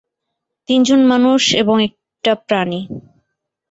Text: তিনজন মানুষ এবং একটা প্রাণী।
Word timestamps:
তিনজন 0.69 1.01
মানুষ 1.05 1.41
এবং 1.61 1.75
একটা 1.83 2.31
প্রাণী। 2.47 2.79